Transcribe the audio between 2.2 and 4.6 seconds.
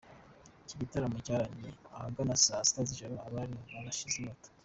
isaa sita z’ijoro abari aho badashize inyota.